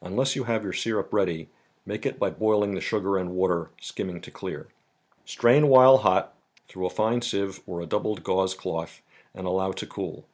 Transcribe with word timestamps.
Unless 0.00 0.36
you 0.36 0.44
have 0.44 0.62
your 0.62 0.72
syrup 0.72 1.12
ready, 1.12 1.48
make 1.84 2.06
it 2.06 2.20
by 2.20 2.30
boiling 2.30 2.76
the 2.76 2.80
sugar 2.80 3.16
and 3.18 3.34
water, 3.34 3.72
skimming 3.80 4.20
to 4.20 4.30
clear. 4.30 4.68
Strain 5.24 5.66
while 5.66 5.96
hot, 5.98 6.36
through 6.68 6.86
a 6.86 6.88
fine 6.88 7.20
sieve 7.20 7.58
or 7.66 7.80
a 7.82 7.86
doubled 7.86 8.22
gauze 8.22 8.54
cloth 8.54 9.02
and 9.34 9.44
allow 9.44 9.72
to 9.72 9.84
cool. 9.84 10.24